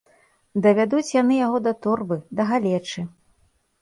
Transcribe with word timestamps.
Давядуць 0.65 1.13
яны 1.21 1.37
яго 1.45 1.57
да 1.67 1.73
торбы, 1.85 2.17
да 2.41 2.51
галечы. 2.53 3.01